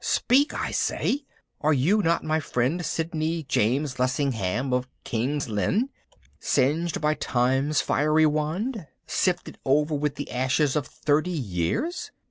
Speak, 0.03 0.51
I 0.59 0.71
say! 0.71 1.25
Are 1.61 1.73
you 1.73 2.01
not 2.01 2.23
my 2.23 2.39
friend 2.39 2.83
Sidney 2.83 3.43
James 3.43 3.99
Lessingham 3.99 4.73
of 4.73 4.87
King's 5.03 5.47
Lynn... 5.47 5.91
singed 6.39 6.99
by 7.01 7.13
time's 7.13 7.81
fiery 7.81 8.25
wand... 8.25 8.87
sifted 9.05 9.59
over 9.63 9.93
with 9.93 10.15
the 10.15 10.31
ashes 10.31 10.75
of 10.75 10.87
thirty 10.87 11.29
years? 11.29 12.09